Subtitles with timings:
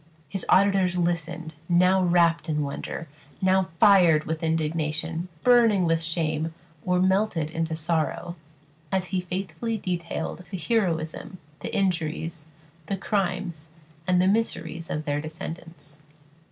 [0.27, 3.07] His auditors listened, now wrapt in wonder,
[3.39, 8.35] now fired with indignation, burning with shame, or melted into sorrow,
[8.91, 12.47] as he faithfully detailed the heroism, the injuries,
[12.87, 13.69] the crimes,
[14.07, 15.99] and the miseries of their descendants.